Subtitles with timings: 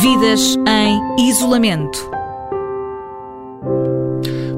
[0.00, 1.98] Vidas em isolamento.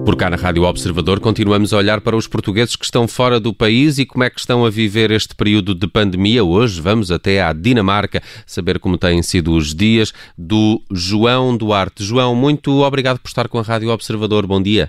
[0.05, 3.53] Por cá na Rádio Observador continuamos a olhar para os portugueses que estão fora do
[3.53, 6.45] país e como é que estão a viver este período de pandemia.
[6.45, 12.05] Hoje vamos até à Dinamarca saber como têm sido os dias do João Duarte.
[12.05, 14.47] João, muito obrigado por estar com a Rádio Observador.
[14.47, 14.89] Bom dia.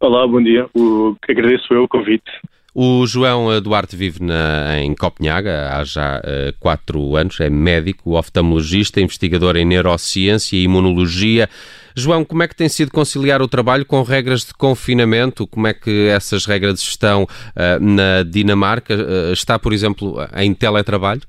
[0.00, 0.66] Olá, bom dia.
[0.74, 2.30] O, agradeço eu o convite.
[2.74, 9.00] O João Duarte vive na, em Copenhaga há já uh, quatro anos, é médico, oftalmologista,
[9.00, 11.48] investigador em neurociência e imunologia.
[11.96, 15.46] João, como é que tem sido conciliar o trabalho com regras de confinamento?
[15.46, 18.94] Como é que essas regras estão uh, na Dinamarca?
[18.94, 21.22] Uh, está, por exemplo, em teletrabalho?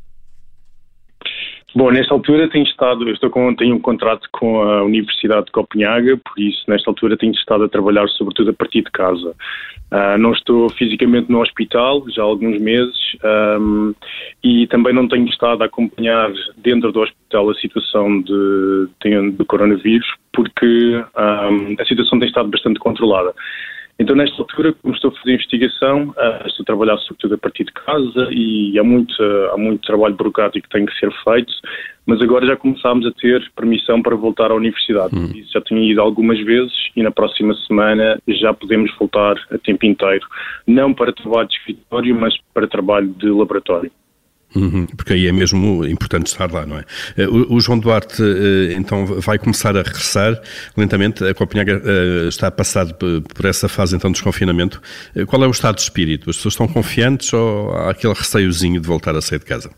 [1.73, 6.17] Bom, nesta altura tenho estado, estou com, tenho um contrato com a Universidade de Copenhaga,
[6.17, 9.33] por isso nesta altura tenho estado a trabalhar sobretudo a partir de casa.
[9.89, 12.95] Uh, não estou fisicamente no hospital já há alguns meses
[13.59, 13.93] um,
[14.43, 19.45] e também não tenho estado a acompanhar dentro do hospital a situação de, de, de
[19.45, 23.33] coronavírus, porque um, a situação tem estado bastante controlada.
[24.01, 27.65] Então, nesta altura, como estou a fazer investigação, uh, estou a trabalhar sobretudo a partir
[27.65, 31.53] de casa e há muito, uh, há muito trabalho burocrático que tem que ser feito,
[32.07, 35.15] mas agora já começámos a ter permissão para voltar à universidade.
[35.15, 35.31] Hum.
[35.53, 40.25] Já tenho ido algumas vezes e na próxima semana já podemos voltar a tempo inteiro,
[40.65, 43.91] não para trabalho de escritório, mas para trabalho de laboratório.
[44.55, 46.83] Uhum, porque aí é mesmo importante estar lá, não é?
[47.17, 50.41] Eh, o, João Duarte, eh, então, vai começar a regressar
[50.75, 51.23] lentamente.
[51.23, 54.81] A Copenhaga eh, está a passar por essa fase, então, de desconfinamento.
[55.27, 56.29] Qual é o estado de espírito?
[56.29, 59.71] As pessoas estão confiantes ou há aquele receiozinho de voltar a sair de casa?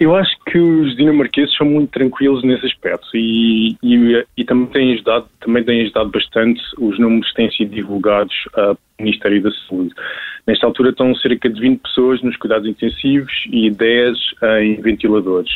[0.00, 4.92] Eu acho que os dinamarqueses são muito tranquilos nesse aspecto e, e, e, também, têm
[4.92, 9.94] ajudado, também têm ajudado bastante os números têm sido divulgados ao Ministério da Saúde.
[10.46, 14.18] Nesta altura estão cerca de 20 pessoas nos cuidados intensivos e 10
[14.60, 15.50] em ventiladores.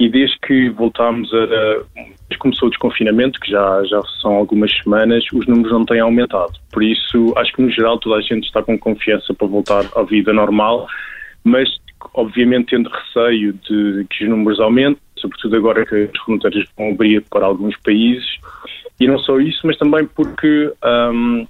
[0.00, 1.46] E desde que voltámos a.
[2.26, 6.54] Desde começou o desconfinamento, que já, já são algumas semanas, os números não têm aumentado.
[6.72, 10.02] Por isso, acho que no geral toda a gente está com confiança para voltar à
[10.02, 10.88] vida normal,
[11.44, 11.68] mas
[12.14, 17.22] obviamente tendo receio de que os números aumentem, sobretudo agora que as fronteiras vão abrir
[17.22, 18.38] para alguns países.
[19.00, 20.72] E não só isso, mas também porque
[21.12, 21.46] um,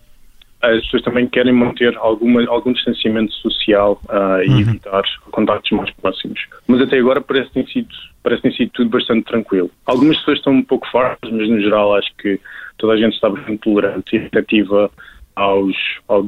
[0.62, 4.60] as pessoas também querem manter alguma, algum distanciamento social uh, e uhum.
[4.60, 6.40] evitar contactos mais próximos.
[6.66, 7.88] Mas até agora parece que tem sido,
[8.22, 9.70] parece tem sido tudo bastante tranquilo.
[9.84, 12.40] Algumas pessoas estão um pouco fartas, mas no geral acho que
[12.78, 14.90] toda a gente está bastante tolerante e receptiva
[15.36, 15.76] aos,
[16.08, 16.26] ao,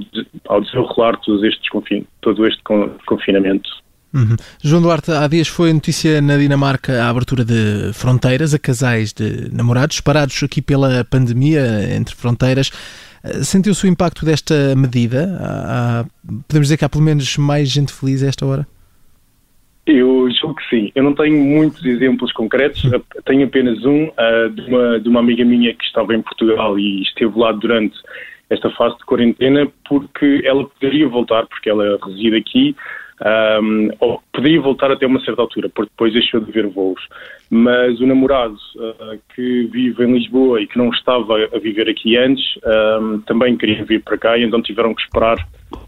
[0.48, 1.70] ao desenrolar todo este,
[2.20, 2.62] todo este
[3.06, 3.85] confinamento.
[4.16, 4.34] Uhum.
[4.62, 9.54] João Duarte, há dias foi notícia na Dinamarca a abertura de fronteiras a casais de
[9.54, 12.70] namorados parados aqui pela pandemia entre fronteiras.
[13.22, 15.38] Eh, sentiu-se o impacto desta medida?
[15.38, 16.04] Há,
[16.48, 18.66] podemos dizer que há pelo menos mais gente feliz a esta hora?
[19.86, 20.90] Eu julgo que sim.
[20.94, 22.82] Eu não tenho muitos exemplos concretos,
[23.26, 27.02] tenho apenas um uh, de, uma, de uma amiga minha que estava em Portugal e
[27.02, 27.96] esteve lá durante
[28.48, 32.76] esta fase de quarentena porque ela poderia voltar, porque ela reside aqui,
[33.24, 37.00] um, ou podia voltar até uma certa altura, porque depois deixou de haver voos.
[37.50, 42.16] Mas o namorado uh, que vive em Lisboa e que não estava a viver aqui
[42.16, 42.44] antes
[43.00, 45.36] um, também queria vir para cá e então tiveram que esperar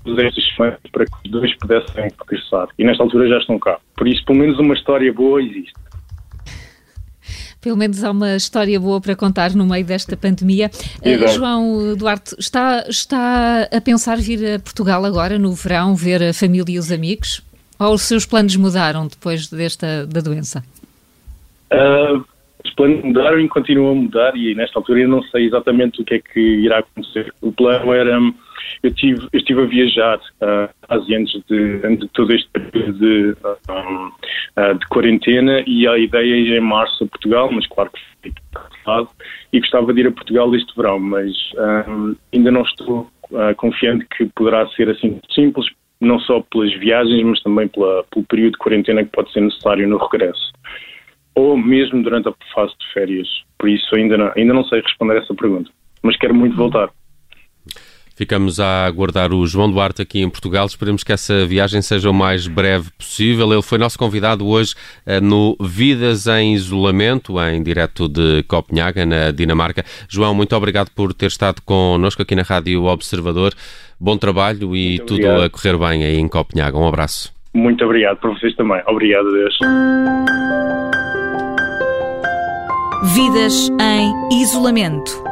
[0.06, 2.68] estas semanas para que os dois pudessem regressar.
[2.78, 3.78] E nesta altura já estão cá.
[3.96, 5.87] Por isso, pelo menos uma história boa existe
[7.60, 10.70] pelo menos há uma história boa para contar no meio desta pandemia.
[11.00, 16.32] Uh, João Duarte, está, está a pensar vir a Portugal agora, no verão, ver a
[16.32, 17.42] família e os amigos?
[17.78, 20.64] Ou os seus planos mudaram depois desta da doença?
[21.72, 22.24] Uh,
[22.64, 26.04] os planos mudaram e continuam a mudar e nesta altura eu não sei exatamente o
[26.04, 27.32] que é que irá acontecer.
[27.40, 28.18] O plano era
[28.82, 32.98] eu, tive, eu estive a viajar uh, quase antes de, antes de todo este período
[32.98, 33.36] de,
[33.70, 37.90] um, uh, de quarentena e a ideia é ir em março a Portugal, mas claro
[37.90, 39.08] que cancelado
[39.52, 41.32] e gostava de ir a Portugal este verão, mas
[41.88, 45.66] um, ainda não estou uh, confiante que poderá ser assim simples,
[46.00, 49.88] não só pelas viagens, mas também pela, pelo período de quarentena que pode ser necessário
[49.88, 50.52] no regresso.
[51.34, 53.28] Ou mesmo durante a fase de férias.
[53.58, 55.70] Por isso ainda não, ainda não sei responder a essa pergunta.
[56.02, 56.90] Mas quero muito voltar.
[58.18, 60.66] Ficamos a aguardar o João Duarte aqui em Portugal.
[60.66, 63.52] Esperemos que essa viagem seja o mais breve possível.
[63.52, 64.74] Ele foi nosso convidado hoje
[65.06, 69.84] eh, no Vidas em Isolamento, em direto de Copenhaga, na Dinamarca.
[70.08, 73.54] João, muito obrigado por ter estado connosco aqui na Rádio Observador.
[74.00, 75.42] Bom trabalho e muito tudo obrigado.
[75.44, 76.76] a correr bem aí em Copenhaga.
[76.76, 77.32] Um abraço.
[77.54, 78.82] Muito obrigado para vocês também.
[78.88, 79.58] Obrigado, Deus.
[83.14, 85.27] Vidas em Isolamento